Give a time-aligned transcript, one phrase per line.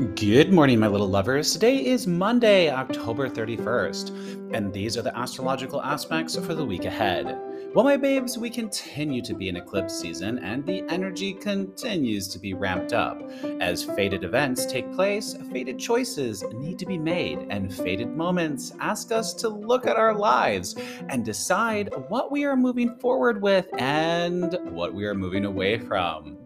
[0.00, 1.52] Good morning, my little lovers.
[1.52, 7.38] Today is Monday, October 31st, and these are the astrological aspects for the week ahead.
[7.74, 12.38] Well, my babes, we continue to be in eclipse season, and the energy continues to
[12.38, 13.20] be ramped up.
[13.60, 19.12] As fated events take place, fated choices need to be made, and fated moments ask
[19.12, 20.76] us to look at our lives
[21.10, 26.38] and decide what we are moving forward with and what we are moving away from.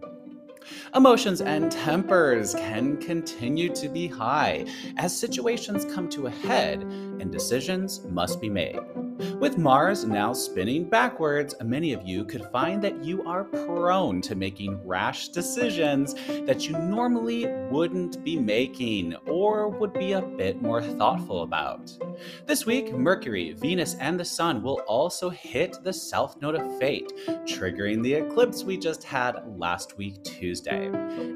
[0.94, 4.64] Emotions and tempers can continue to be high
[4.96, 8.80] as situations come to a head and decisions must be made.
[9.32, 14.34] With Mars now spinning backwards, many of you could find that you are prone to
[14.34, 16.14] making rash decisions
[16.46, 21.90] that you normally wouldn't be making or would be a bit more thoughtful about.
[22.46, 27.12] This week, Mercury, Venus, and the Sun will also hit the south node of fate,
[27.44, 30.90] triggering the eclipse we just had last week, Tuesday,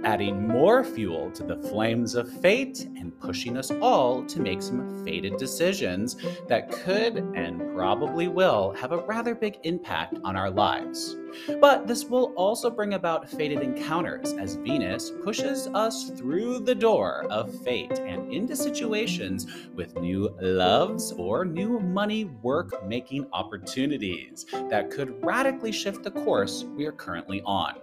[0.04, 5.04] adding more fuel to the flames of fate and pushing us all to make some
[5.04, 6.16] fated decisions
[6.48, 11.14] that could and probably will have a rather big impact on our lives.
[11.60, 17.24] But this will also bring about fated encounters as Venus pushes us through the door
[17.30, 24.90] of fate and into situations with new loves or new money work making opportunities that
[24.90, 27.76] could radically shift the course we are currently on.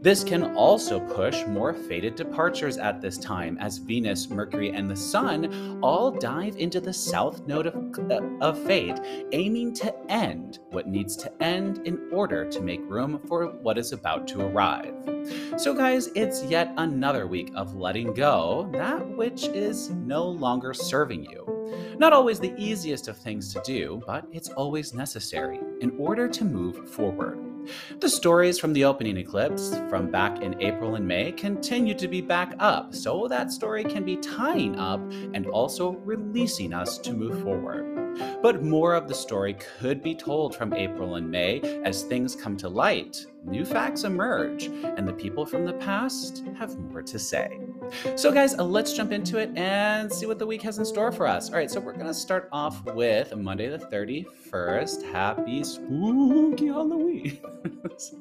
[0.00, 4.96] This can also push more fated departures at this time as Venus, Mercury, and the
[4.96, 8.98] Sun all dive into the south node of, uh, of fate,
[9.32, 13.92] aiming to end what needs to end in order to make room for what is
[13.92, 14.94] about to arrive.
[15.56, 21.24] So, guys, it's yet another week of letting go that which is no longer serving
[21.24, 21.96] you.
[21.98, 26.44] Not always the easiest of things to do, but it's always necessary in order to
[26.44, 27.49] move forward.
[27.98, 32.20] The stories from the opening eclipse from back in April and May continue to be
[32.20, 35.00] back up, so that story can be tying up
[35.34, 37.86] and also releasing us to move forward.
[38.42, 42.56] But more of the story could be told from April and May as things come
[42.58, 47.58] to light, new facts emerge, and the people from the past have more to say.
[48.16, 51.12] So, guys, uh, let's jump into it and see what the week has in store
[51.12, 51.50] for us.
[51.50, 55.10] All right, so we're going to start off with Monday the 31st.
[55.10, 57.38] Happy spooky Halloween.
[57.96, 58.16] so,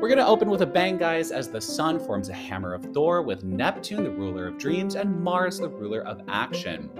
[0.00, 2.84] we're going to open with a bang, guys, as the sun forms a hammer of
[2.92, 6.90] Thor with Neptune, the ruler of dreams, and Mars, the ruler of action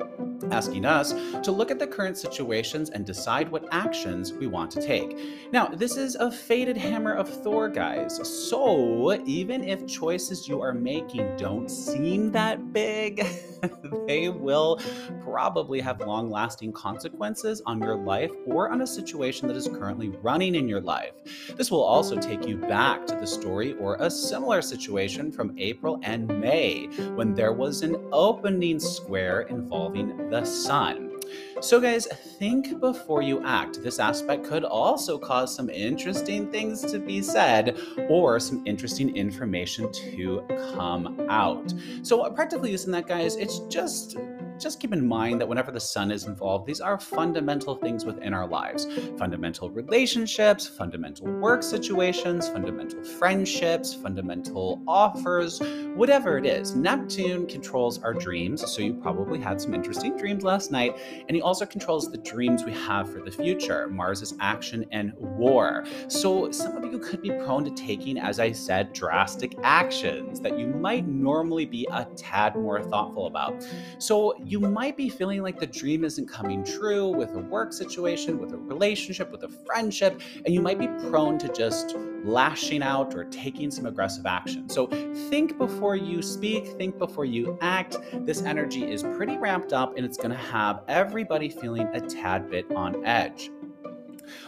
[0.50, 1.12] asking us
[1.42, 5.16] to look at the current situations and decide what actions we want to take.
[5.52, 8.20] Now, this is a faded hammer of Thor, guys.
[8.48, 13.26] So, even if choices you are making don't seem that big,
[14.06, 14.80] they will
[15.22, 20.08] probably have long lasting consequences on your life or on a situation that is currently
[20.08, 21.12] running in your life.
[21.56, 26.00] This will also take you back to the story or a similar situation from April
[26.02, 31.11] and May when there was an opening square involving the sun.
[31.60, 32.06] So, guys,
[32.38, 33.82] think before you act.
[33.82, 37.78] This aspect could also cause some interesting things to be said
[38.08, 40.42] or some interesting information to
[40.74, 41.72] come out.
[42.02, 44.16] So, practically using that, guys, it's just
[44.58, 48.34] just keep in mind that whenever the sun is involved, these are fundamental things within
[48.34, 48.86] our lives
[49.18, 55.60] fundamental relationships, fundamental work situations, fundamental friendships, fundamental offers,
[55.94, 56.74] whatever it is.
[56.74, 60.96] Neptune controls our dreams, so you probably had some interesting dreams last night,
[61.28, 63.88] and he also controls the dreams we have for the future.
[63.88, 65.84] Mars is action and war.
[66.08, 70.58] So some of you could be prone to taking, as I said, drastic actions that
[70.58, 73.66] you might normally be a tad more thoughtful about.
[73.98, 78.38] So you might be feeling like the dream isn't coming true with a work situation,
[78.38, 83.14] with a relationship, with a friendship, and you might be prone to just lashing out
[83.14, 84.68] or taking some aggressive action.
[84.68, 84.88] So
[85.30, 87.96] think before you speak, think before you act.
[88.26, 92.70] This energy is pretty ramped up and it's to have everybody feeling a tad bit
[92.72, 93.50] on edge.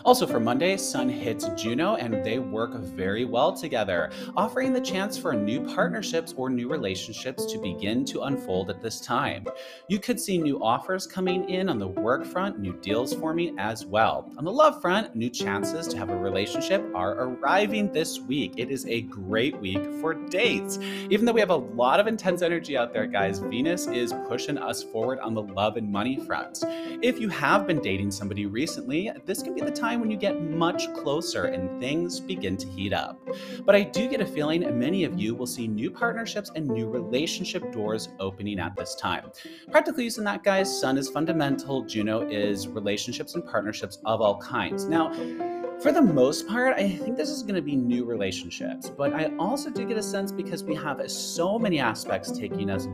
[0.05, 5.17] Also, for Monday, Sun hits Juno and they work very well together, offering the chance
[5.19, 9.47] for new partnerships or new relationships to begin to unfold at this time.
[9.89, 13.85] You could see new offers coming in on the work front, new deals forming as
[13.85, 14.31] well.
[14.39, 18.55] On the love front, new chances to have a relationship are arriving this week.
[18.57, 20.79] It is a great week for dates.
[21.11, 24.59] Even though we have a lot of intense energy out there, guys, Venus is pushing
[24.59, 26.63] us forward on the love and money front.
[27.03, 30.41] If you have been dating somebody recently, this can be the time when you get
[30.41, 33.19] much closer and things begin to heat up.
[33.65, 36.89] But I do get a feeling many of you will see new partnerships and new
[36.89, 39.31] relationship doors opening at this time.
[39.71, 44.85] Practically using that, guys, Sun is fundamental, Juno is relationships and partnerships of all kinds.
[44.87, 45.13] Now,
[45.81, 49.33] For the most part, I think this is going to be new relationships, but I
[49.39, 52.87] also do get a sense because we have so many aspects taking us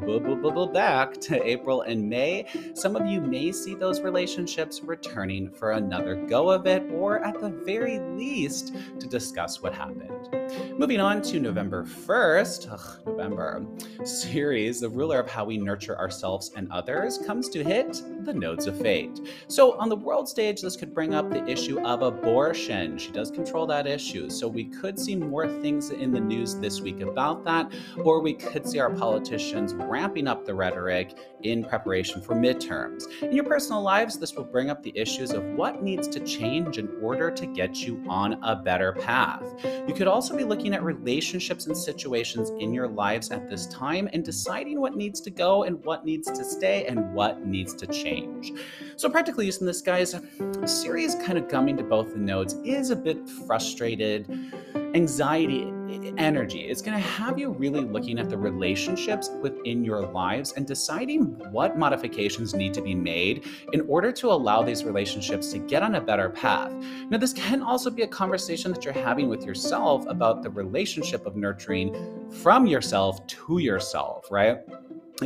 [0.73, 2.47] back to April and May.
[2.75, 7.41] Some of you may see those relationships returning for another go of it, or at
[7.41, 10.40] the very least, to discuss what happened.
[10.77, 13.65] Moving on to November 1st, ugh, November,
[14.05, 18.67] Ceres, the ruler of how we nurture ourselves and others, comes to hit the nodes
[18.67, 19.21] of fate.
[19.49, 22.99] So, on the world stage, this could bring up the issue of abortion.
[22.99, 24.29] She does control that issue.
[24.31, 28.35] So, we could see more things in the news this week about that, or we
[28.35, 33.05] could see our politicians ramping up the rhetoric in preparation for midterms.
[33.23, 36.79] In your personal lives, this will bring up the issues of what needs to change
[36.79, 39.43] in order to get you on a better path.
[39.87, 44.09] You could also be looking at relationships and situations in your lives at this time
[44.15, 47.87] and deciding what needs to go and what needs to stay and what needs to
[47.87, 48.53] change.
[48.97, 50.15] So, practically using this, guys,
[50.65, 54.27] Ceres kind of gumming to both the nodes is a bit frustrated
[54.95, 55.71] anxiety
[56.19, 56.61] energy.
[56.61, 61.25] It's going to have you really looking at the relationships within your lives and deciding
[61.53, 65.95] what modifications need to be made in order to allow these relationships to get on
[65.97, 66.73] a better path.
[67.09, 71.27] Now, this can also be a conversation that you're having with yourself about the relationship
[71.27, 74.59] of nurturing from yourself to yourself, right?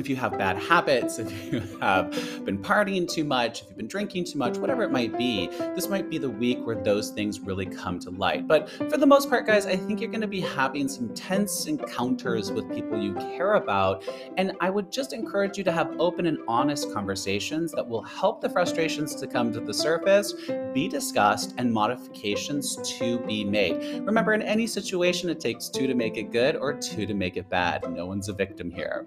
[0.01, 2.11] If you have bad habits, if you have
[2.45, 5.89] been partying too much, if you've been drinking too much, whatever it might be, this
[5.89, 8.47] might be the week where those things really come to light.
[8.47, 11.67] But for the most part, guys, I think you're going to be having some tense
[11.67, 14.05] encounters with people you care about.
[14.37, 18.41] And I would just encourage you to have open and honest conversations that will help
[18.41, 20.35] the frustrations to come to the surface,
[20.73, 24.05] be discussed, and modifications to be made.
[24.05, 27.37] Remember, in any situation, it takes two to make it good or two to make
[27.37, 27.91] it bad.
[27.91, 29.07] No one's a victim here.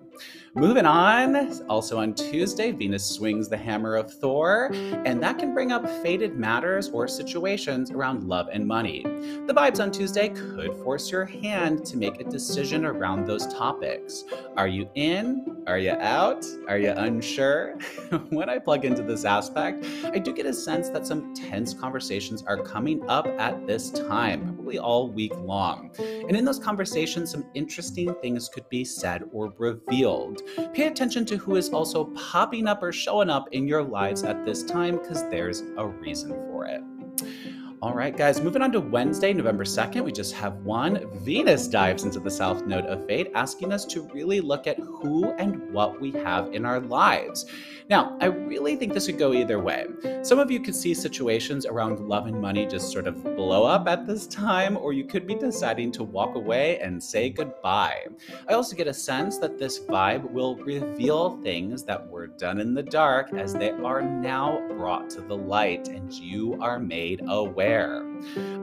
[0.55, 5.71] Moving on, also on Tuesday, Venus swings the hammer of Thor, and that can bring
[5.71, 9.03] up fated matters or situations around love and money.
[9.03, 14.23] The vibes on Tuesday could force your hand to make a decision around those topics.
[14.55, 15.63] Are you in?
[15.67, 16.45] Are you out?
[16.67, 17.77] Are you unsure?
[18.29, 22.43] when I plug into this aspect, I do get a sense that some tense conversations
[22.43, 25.91] are coming up at this time, probably all week long.
[25.99, 30.41] And in those conversations, some interesting things could be said or revealed.
[30.73, 34.45] Pay attention to who is also popping up or showing up in your lives at
[34.45, 36.81] this time because there's a reason for it.
[37.79, 41.07] All right, guys, moving on to Wednesday, November 2nd, we just have one.
[41.19, 45.29] Venus dives into the south node of fate, asking us to really look at who
[45.33, 47.45] and what we have in our lives.
[47.87, 49.85] Now, I really think this could go either way.
[50.23, 53.87] Some of you could see situations around love and money just sort of blow up
[53.87, 58.07] at this time, or you could be deciding to walk away and say goodbye.
[58.49, 62.73] I also get a sense that this vibe will reveal things that were done in
[62.73, 67.66] the dark as they are now brought to the light and you are made aware.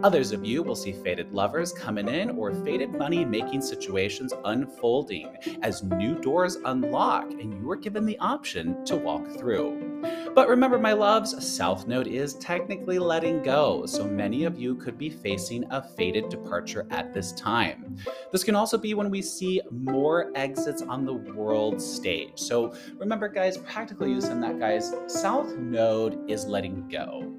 [0.03, 5.37] Others of you will see faded lovers coming in or faded money making situations unfolding
[5.63, 9.95] as new doors unlock and you are given the option to walk through.
[10.35, 14.99] But remember, my loves, South Node is technically letting go, so many of you could
[14.99, 17.97] be facing a fated departure at this time.
[18.33, 22.33] This can also be when we see more exits on the world stage.
[22.35, 27.33] So remember, guys, practical use in that, guys, South Node is letting go.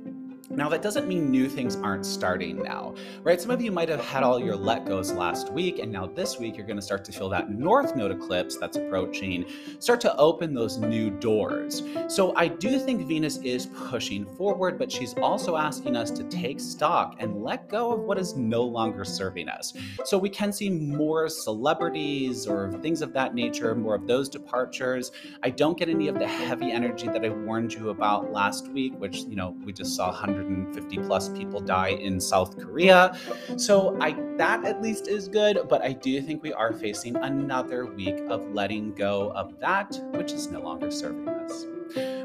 [0.51, 2.93] Now, that doesn't mean new things aren't starting now,
[3.23, 3.41] right?
[3.41, 6.37] Some of you might have had all your let goes last week, and now this
[6.37, 9.45] week you're going to start to feel that North Node eclipse that's approaching
[9.79, 11.81] start to open those new doors.
[12.07, 16.59] So, I do think Venus is pushing forward, but she's also asking us to take
[16.59, 19.73] stock and let go of what is no longer serving us.
[20.05, 25.11] So, we can see more celebrities or things of that nature, more of those departures.
[25.41, 28.93] I don't get any of the heavy energy that I warned you about last week,
[28.99, 33.17] which, you know, we just saw 100 150 plus people die in South Korea.
[33.57, 37.85] So I that at least is good, but I do think we are facing another
[37.85, 41.65] week of letting go of that which is no longer serving us.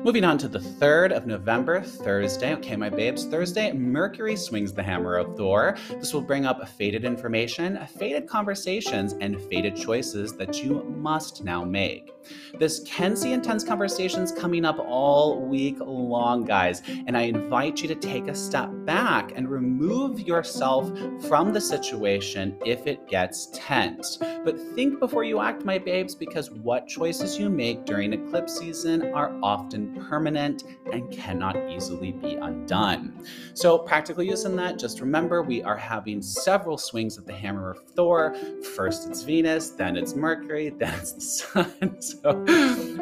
[0.03, 2.55] Moving on to the 3rd of November, Thursday.
[2.55, 5.77] Okay, my babes, Thursday, Mercury swings the hammer of Thor.
[5.91, 11.63] This will bring up faded information, faded conversations, and faded choices that you must now
[11.65, 12.15] make.
[12.59, 17.89] This can see intense conversations coming up all week long, guys, and I invite you
[17.89, 20.91] to take a step back and remove yourself
[21.29, 24.19] from the situation if it gets tense.
[24.45, 29.13] But think before you act, my babes, because what choices you make during eclipse season
[29.13, 33.25] are often permanent and cannot easily be undone.
[33.55, 37.71] So, practical use in that, just remember we are having several swings of the hammer
[37.71, 38.35] of Thor.
[38.75, 42.01] First it's Venus, then it's Mercury, then it's the Sun.
[42.23, 42.45] so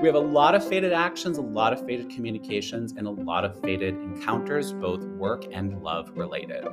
[0.01, 3.45] we have a lot of faded actions, a lot of faded communications, and a lot
[3.45, 6.67] of faded encounters, both work and love related.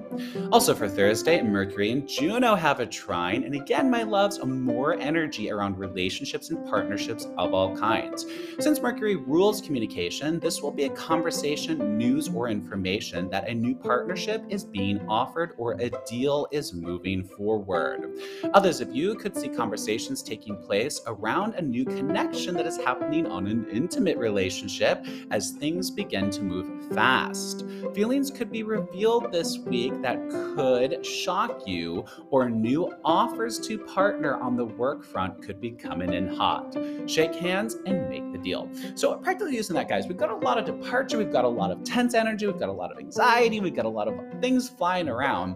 [0.52, 5.50] Also for Thursday, Mercury and Juno have a trine, and again, my loves, more energy
[5.50, 8.26] around relationships and partnerships of all kinds.
[8.60, 13.76] Since Mercury rules communication, this will be a conversation, news, or information that a new
[13.76, 18.20] partnership is being offered or a deal is moving forward.
[18.54, 23.26] Others of you could see conversations taking place around a new connection that is happening
[23.28, 27.66] on an intimate relationship as things begin to move fast.
[27.94, 34.36] Feelings could be revealed this week that could shock you, or new offers to partner
[34.36, 36.76] on the work front could be coming in hot.
[37.06, 38.70] Shake hands and make the deal.
[38.96, 41.72] So, practically using that, guys, we've got a lot of departure, we've got a lot
[41.72, 44.70] of tense energy, we've got a lot of anxiety, we've got a lot of things
[44.70, 45.56] flying around.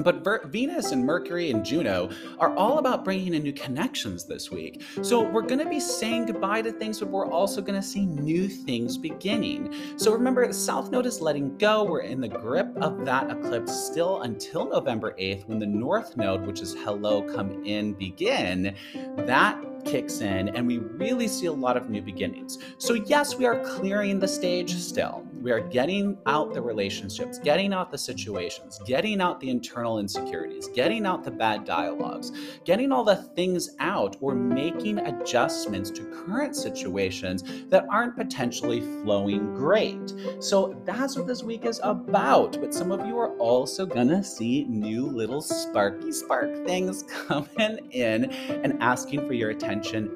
[0.00, 4.50] But Ver- Venus and Mercury and Juno are all about bringing in new connections this
[4.50, 4.82] week.
[5.02, 8.06] So we're going to be saying goodbye to things, but we're also going to see
[8.06, 9.74] new things beginning.
[9.96, 11.84] So remember, the South Node is letting go.
[11.84, 16.46] We're in the grip of that eclipse still until November 8th when the North Node,
[16.46, 18.74] which is hello, come in, begin.
[19.16, 22.58] That kicks in and we really see a lot of new beginnings.
[22.78, 25.26] So, yes, we are clearing the stage still.
[25.40, 30.68] We are getting out the relationships, getting out the situations, getting out the internal insecurities,
[30.68, 32.32] getting out the bad dialogues,
[32.64, 39.54] getting all the things out or making adjustments to current situations that aren't potentially flowing
[39.54, 40.14] great.
[40.40, 42.58] So, that's what this week is about.
[42.60, 48.30] But some of you are also gonna see new little sparky spark things coming in
[48.30, 49.73] and asking for your attention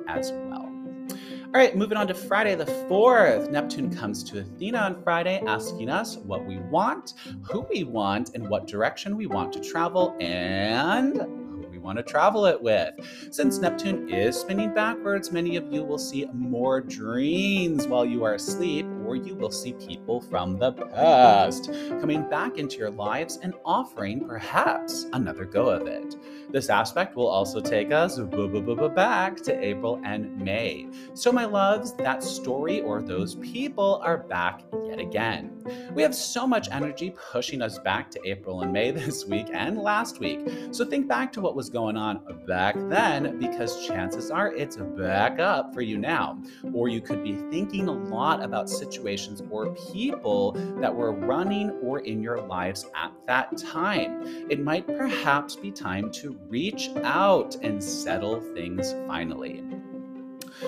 [0.08, 0.70] as well.
[1.46, 3.50] All right, moving on to Friday the 4th.
[3.50, 8.46] Neptune comes to Athena on Friday asking us what we want, who we want, and
[8.50, 12.94] what direction we want to travel, and who we want to travel it with.
[13.30, 18.34] Since Neptune is spinning backwards, many of you will see more dreams while you are
[18.34, 23.54] asleep, or you will see people from the past coming back into your lives and
[23.64, 26.14] offering perhaps another go of it.
[26.50, 30.88] This aspect will also take us back to April and May.
[31.12, 35.52] So, my loves, that story or those people are back yet again.
[35.92, 39.76] We have so much energy pushing us back to April and May this week and
[39.76, 40.40] last week.
[40.70, 45.38] So, think back to what was going on back then because chances are it's back
[45.40, 46.40] up for you now.
[46.72, 52.00] Or you could be thinking a lot about situations or people that were running or
[52.00, 54.22] in your lives at that time.
[54.48, 59.62] It might perhaps be time to reach out and settle things finally.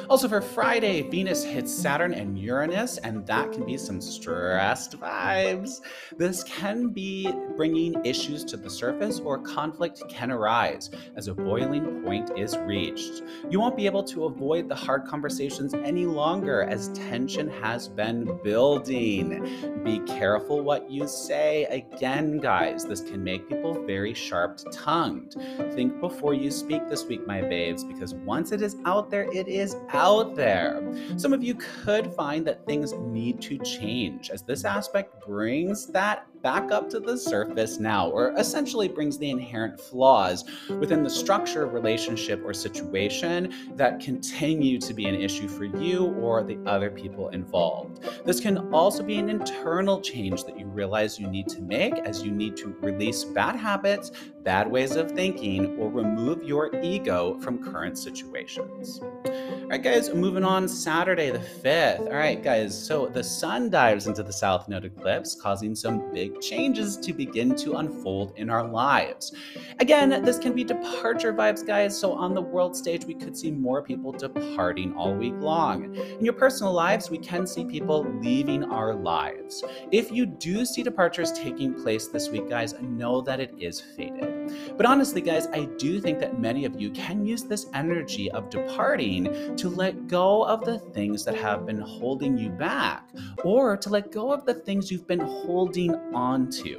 [0.08, 5.80] Also, for Friday, Venus hits Saturn and Uranus, and that can be some stressed vibes.
[6.16, 12.02] This can be bringing issues to the surface, or conflict can arise as a boiling
[12.02, 13.22] point is reached.
[13.50, 18.38] You won't be able to avoid the hard conversations any longer as tension has been
[18.42, 19.82] building.
[19.84, 21.64] Be careful what you say.
[21.64, 25.36] Again, guys, this can make people very sharp tongued.
[25.72, 29.48] Think before you speak this week, my babes, because once it is out there, it
[29.48, 30.82] is out there.
[31.16, 36.26] Some of you could find that things need to change, as this aspect brings that
[36.42, 40.44] back up to the surface now, or essentially brings the inherent flaws
[40.78, 46.42] within the structure, relationship, or situation that continue to be an issue for you or
[46.42, 48.02] the other people involved.
[48.24, 52.22] This can also be an internal change that you realize you need to make as
[52.22, 54.10] you need to release bad habits,
[54.42, 59.00] bad ways of thinking, or remove your ego from current situations.
[59.02, 62.00] All right, guys, moving on Saturday the 5th.
[62.00, 66.40] All right, guys, so the sun dives into the south node eclipse, causing some big
[66.40, 69.32] changes to begin to unfold in our lives.
[69.78, 73.50] Again, this can be departure vibes, guys, so on the world stage, we could see
[73.50, 75.94] more people departing all week long.
[75.94, 79.62] In your personal lives, we can see people leaving our lives.
[79.92, 84.39] If you do see departures taking place this week, guys, know that it is fated.
[84.76, 88.50] But honestly, guys, I do think that many of you can use this energy of
[88.50, 93.08] departing to let go of the things that have been holding you back,
[93.44, 96.76] or to let go of the things you've been holding on to.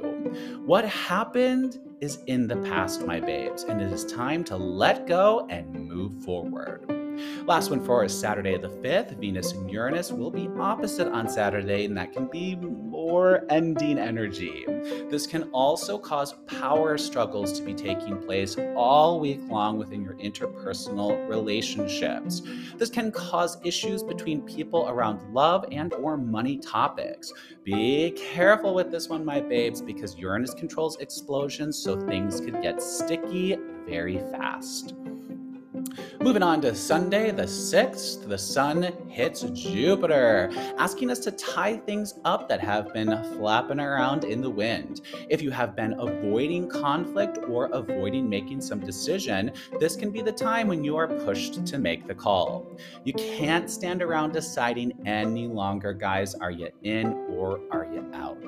[0.64, 5.46] What happened is in the past, my babes, and it is time to let go
[5.48, 7.01] and move forward.
[7.46, 9.18] Last one for us, Saturday the 5th.
[9.18, 14.64] Venus and Uranus will be opposite on Saturday, and that can be more ending energy.
[15.10, 20.14] This can also cause power struggles to be taking place all week long within your
[20.14, 22.42] interpersonal relationships.
[22.76, 27.32] This can cause issues between people around love and or money topics.
[27.64, 32.82] Be careful with this one, my babes, because Uranus controls explosions, so things could get
[32.82, 34.94] sticky very fast.
[36.20, 42.14] Moving on to Sunday, the 6th, the sun hits Jupiter, asking us to tie things
[42.24, 45.02] up that have been flapping around in the wind.
[45.28, 50.32] If you have been avoiding conflict or avoiding making some decision, this can be the
[50.32, 52.78] time when you are pushed to make the call.
[53.04, 56.34] You can't stand around deciding any longer, guys.
[56.34, 58.38] Are you in or are you out?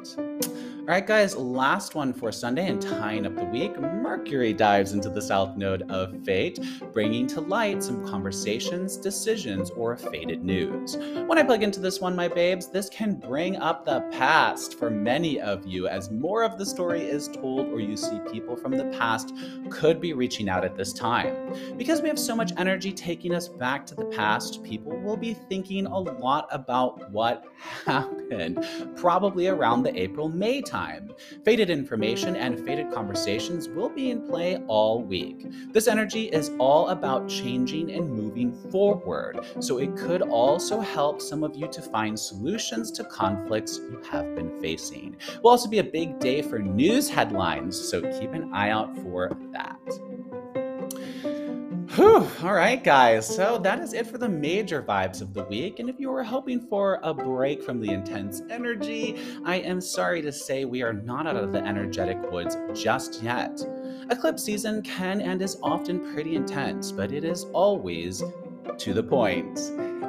[0.84, 3.80] All right, guys, last one for Sunday and tying up the week.
[3.80, 6.58] Mercury dives into the south node of fate,
[6.92, 10.98] bringing to light some conversations, decisions, or faded news.
[10.98, 14.90] When I plug into this one, my babes, this can bring up the past for
[14.90, 18.72] many of you as more of the story is told or you see people from
[18.72, 19.32] the past
[19.70, 21.34] could be reaching out at this time.
[21.78, 25.32] Because we have so much energy taking us back to the past, people will be
[25.32, 27.46] thinking a lot about what
[27.86, 31.12] happened, probably around the April May time time.
[31.44, 35.46] Fated information and faded conversations will be in play all week.
[35.72, 41.44] This energy is all about changing and moving forward, so it could also help some
[41.44, 45.16] of you to find solutions to conflicts you have been facing.
[45.42, 49.30] Will also be a big day for news headlines, so keep an eye out for
[49.52, 49.78] that.
[51.94, 53.24] Whew, all right, guys.
[53.24, 55.78] So that is it for the major vibes of the week.
[55.78, 60.20] And if you were hoping for a break from the intense energy, I am sorry
[60.22, 63.64] to say we are not out of the energetic woods just yet.
[64.10, 68.24] Eclipse season can and is often pretty intense, but it is always
[68.76, 69.60] to the point.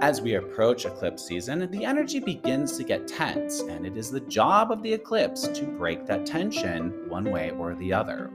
[0.02, 4.22] As we approach eclipse season, the energy begins to get tense, and it is the
[4.22, 8.32] job of the eclipse to break that tension one way or the other.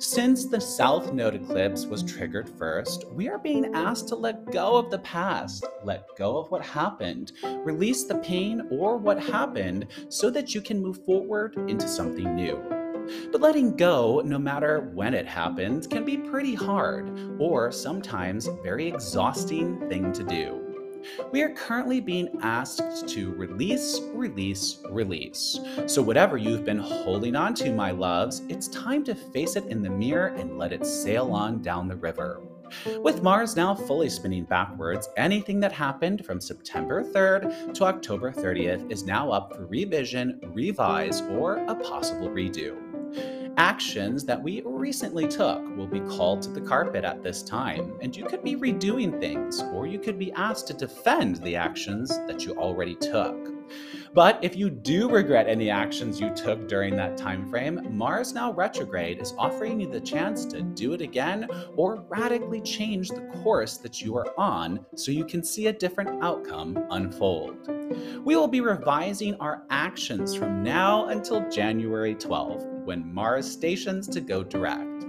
[0.00, 4.76] Since the South Node eclipse was triggered first, we are being asked to let go
[4.76, 7.32] of the past, let go of what happened,
[7.64, 12.62] release the pain or what happened so that you can move forward into something new.
[13.32, 18.86] But letting go, no matter when it happens, can be pretty hard, or sometimes very
[18.86, 20.57] exhausting thing to do.
[21.32, 25.58] We are currently being asked to release, release, release.
[25.86, 29.82] So, whatever you've been holding on to, my loves, it's time to face it in
[29.82, 32.40] the mirror and let it sail on down the river.
[33.00, 38.90] With Mars now fully spinning backwards, anything that happened from September 3rd to October 30th
[38.90, 42.76] is now up for revision, revise, or a possible redo.
[43.58, 48.16] Actions that we recently took will be called to the carpet at this time, and
[48.16, 52.44] you could be redoing things, or you could be asked to defend the actions that
[52.44, 53.34] you already took.
[54.14, 58.52] But if you do regret any actions you took during that time frame, Mars now
[58.52, 63.76] retrograde is offering you the chance to do it again or radically change the course
[63.78, 67.68] that you are on so you can see a different outcome unfold.
[68.24, 74.18] We will be revising our actions from now until January 12th when Mars stations to
[74.18, 75.07] go direct.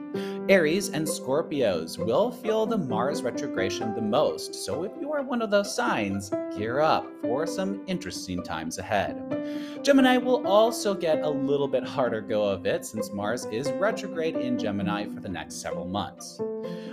[0.49, 5.41] Aries and Scorpios will feel the Mars retrogression the most, so if you are one
[5.41, 9.21] of those signs, gear up for some interesting times ahead.
[9.83, 14.37] Gemini will also get a little bit harder go of it since Mars is retrograde
[14.37, 16.41] in Gemini for the next several months.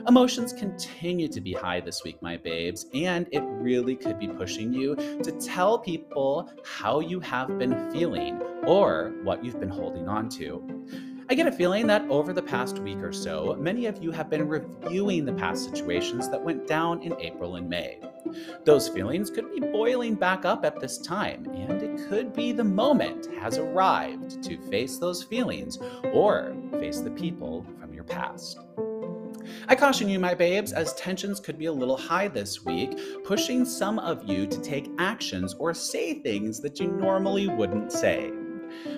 [0.07, 4.73] Emotions continue to be high this week, my babes, and it really could be pushing
[4.73, 10.29] you to tell people how you have been feeling or what you've been holding on
[10.29, 10.63] to.
[11.29, 14.31] I get a feeling that over the past week or so, many of you have
[14.31, 17.99] been reviewing the past situations that went down in April and May.
[18.65, 22.63] Those feelings could be boiling back up at this time, and it could be the
[22.63, 25.79] moment has arrived to face those feelings
[26.13, 28.61] or face the people from your past.
[29.67, 33.65] I caution you, my babes, as tensions could be a little high this week, pushing
[33.65, 38.31] some of you to take actions or say things that you normally wouldn't say.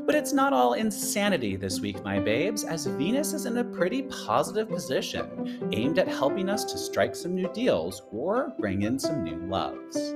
[0.08, 4.04] But it's not all insanity this week, my babes, as Venus is in a pretty
[4.04, 9.22] positive position, aimed at helping us to strike some new deals or bring in some
[9.22, 10.14] new loves.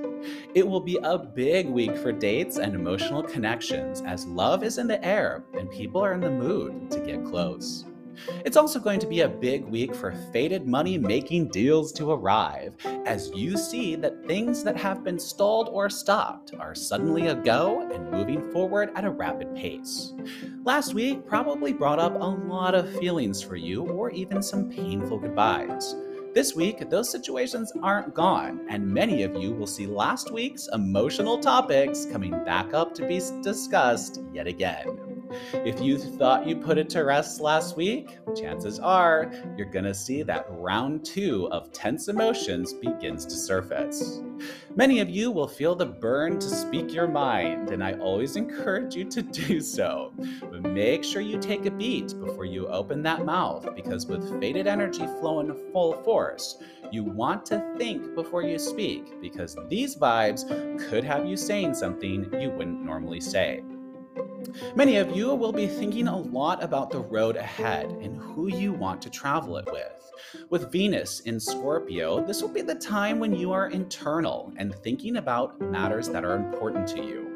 [0.55, 4.87] It will be a big week for dates and emotional connections, as love is in
[4.87, 7.85] the air and people are in the mood to get close.
[8.45, 12.73] It's also going to be a big week for fated money making deals to arrive,
[13.05, 17.89] as you see that things that have been stalled or stopped are suddenly a go
[17.91, 20.13] and moving forward at a rapid pace.
[20.63, 25.19] Last week probably brought up a lot of feelings for you, or even some painful
[25.19, 25.95] goodbyes.
[26.33, 31.37] This week, those situations aren't gone, and many of you will see last week's emotional
[31.37, 35.12] topics coming back up to be discussed yet again.
[35.53, 40.23] If you thought you put it to rest last week, chances are you're gonna see
[40.23, 44.21] that round two of tense emotions begins to surface.
[44.75, 48.95] Many of you will feel the burn to speak your mind, and I always encourage
[48.95, 50.13] you to do so.
[50.41, 54.67] But make sure you take a beat before you open that mouth, because with fated
[54.67, 56.57] energy flowing full force,
[56.91, 60.47] you want to think before you speak, because these vibes
[60.89, 63.63] could have you saying something you wouldn't normally say.
[64.75, 68.73] Many of you will be thinking a lot about the road ahead and who you
[68.73, 70.11] want to travel it with.
[70.49, 75.17] With Venus in Scorpio, this will be the time when you are internal and thinking
[75.17, 77.32] about matters that are important to you.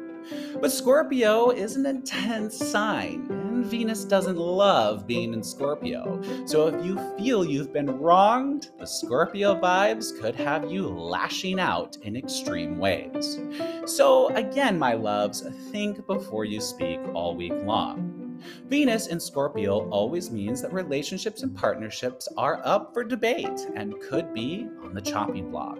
[0.60, 6.20] But Scorpio is an intense sign, and Venus doesn't love being in Scorpio.
[6.46, 11.96] So if you feel you've been wronged, the Scorpio vibes could have you lashing out
[12.02, 13.38] in extreme ways.
[13.86, 18.14] So again, my loves, think before you speak all week long.
[18.66, 24.32] Venus in Scorpio always means that relationships and partnerships are up for debate and could
[24.32, 25.78] be on the chopping block.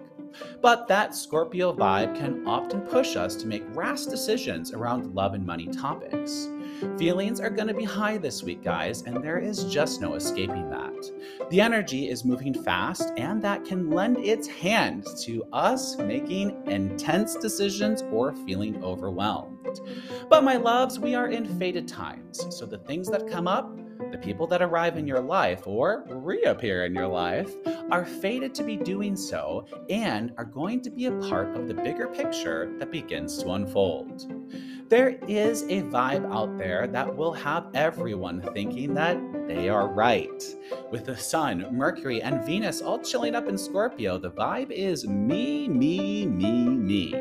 [0.61, 5.45] But that Scorpio vibe can often push us to make rash decisions around love and
[5.45, 6.49] money topics.
[6.97, 10.69] Feelings are going to be high this week, guys, and there is just no escaping
[10.69, 11.49] that.
[11.49, 17.35] The energy is moving fast, and that can lend its hand to us making intense
[17.35, 19.81] decisions or feeling overwhelmed.
[20.29, 23.77] But, my loves, we are in fated times, so the things that come up
[24.21, 27.53] people that arrive in your life or reappear in your life
[27.91, 31.73] are fated to be doing so and are going to be a part of the
[31.73, 34.31] bigger picture that begins to unfold.
[34.89, 40.43] There is a vibe out there that will have everyone thinking that they are right.
[40.91, 45.67] With the Sun, Mercury, and Venus all chilling up in Scorpio, the vibe is me,
[45.67, 47.11] me, me, me.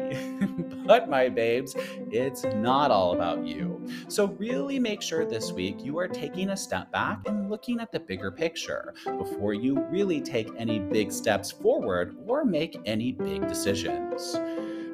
[0.87, 1.77] but, my babes,
[2.11, 3.78] it's not all about you.
[4.09, 7.93] So, really make sure this week you are taking a step back and looking at
[7.93, 13.47] the bigger picture before you really take any big steps forward or make any big
[13.49, 14.37] decisions.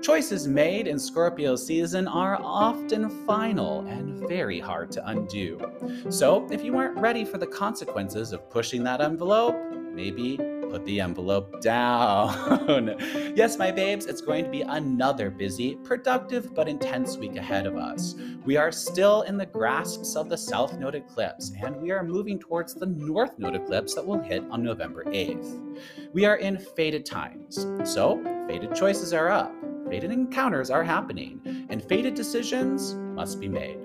[0.02, 5.58] Choices made in Scorpio season are often final and very hard to undo.
[6.10, 9.56] So, if you aren't ready for the consequences of pushing that envelope,
[9.94, 10.38] maybe
[10.74, 12.96] put the envelope down.
[13.36, 17.76] yes, my babes, it's going to be another busy, productive, but intense week ahead of
[17.76, 18.16] us.
[18.44, 22.40] We are still in the grasps of the South Node eclipse, and we are moving
[22.40, 25.78] towards the North Node eclipse that will hit on November 8th.
[26.12, 29.54] We are in fated times, so fated choices are up.
[29.88, 33.83] Fated encounters are happening, and fated decisions must be made.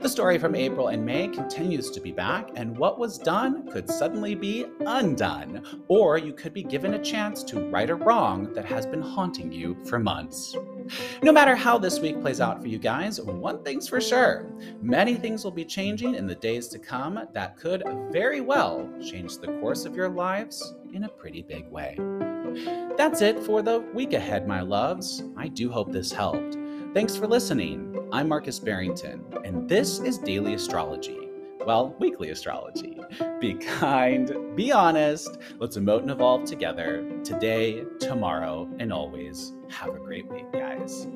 [0.00, 3.88] The story from April and May continues to be back, and what was done could
[3.88, 8.64] suddenly be undone, or you could be given a chance to right a wrong that
[8.64, 10.56] has been haunting you for months.
[11.22, 14.50] No matter how this week plays out for you guys, one thing's for sure
[14.82, 19.38] many things will be changing in the days to come that could very well change
[19.38, 21.96] the course of your lives in a pretty big way.
[22.96, 25.22] That's it for the week ahead, my loves.
[25.36, 26.56] I do hope this helped.
[26.94, 28.08] Thanks for listening.
[28.12, 31.28] I'm Marcus Barrington, and this is Daily Astrology.
[31.66, 33.00] Well, weekly astrology.
[33.40, 39.54] Be kind, be honest, let's emote and evolve together today, tomorrow, and always.
[39.70, 41.08] Have a great week, guys.